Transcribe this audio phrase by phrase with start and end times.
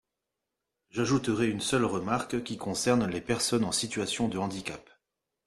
[0.89, 4.89] J’ajouterai une seule remarque, qui concerne les personnes en situation de handicap.